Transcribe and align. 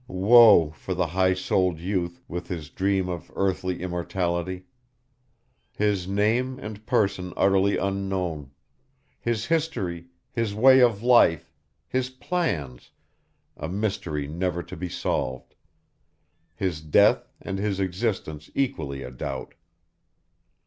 Woe 0.07 0.71
for 0.71 0.95
the 0.95 1.05
high 1.05 1.35
souled 1.35 1.79
youth, 1.79 2.23
with 2.27 2.47
his 2.47 2.71
dream 2.71 3.07
of 3.07 3.31
Earthly 3.35 3.83
Immortality! 3.83 4.63
His 5.77 6.07
name 6.07 6.57
and 6.57 6.83
person 6.87 7.33
utterly 7.37 7.77
unknown; 7.77 8.49
his 9.19 9.45
history, 9.45 10.07
his 10.31 10.55
way 10.55 10.79
of 10.81 11.03
life, 11.03 11.53
his 11.87 12.09
plans, 12.09 12.89
a 13.55 13.69
mystery 13.69 14.27
never 14.27 14.63
to 14.63 14.75
be 14.75 14.89
solved, 14.89 15.53
his 16.55 16.81
death 16.81 17.31
and 17.39 17.59
his 17.59 17.79
existence 17.79 18.49
equally 18.55 19.03
a 19.03 19.11
doubt! 19.11 19.53